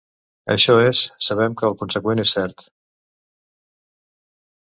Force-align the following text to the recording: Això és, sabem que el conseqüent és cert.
Això 0.53 0.75
és, 0.83 1.01
sabem 1.25 1.57
que 1.59 1.67
el 1.69 1.75
conseqüent 1.81 2.23
és 2.25 2.33
cert. 2.37 2.65